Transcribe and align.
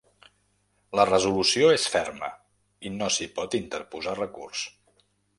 La 0.99 1.03
resolució 1.09 1.67
és 1.73 1.85
ferma 1.95 2.29
i 2.89 2.91
no 2.93 3.09
s’hi 3.17 3.27
pot 3.35 3.57
interposar 3.59 4.17
recurs. 4.21 4.65